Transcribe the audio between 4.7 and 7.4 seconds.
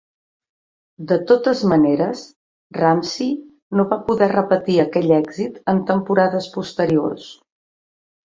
aquell èxit en temporades posteriors.